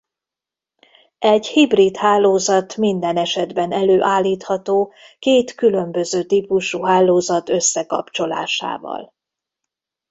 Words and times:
Egy 1.19 1.47
hibrid 1.47 1.97
hálózat 1.97 2.77
minden 2.77 3.17
esetben 3.17 3.71
előállítható 3.71 4.93
két 5.19 5.55
különböző 5.55 6.23
típusú 6.23 6.83
hálózat 6.83 7.49
összekapcsolásával. 7.49 9.13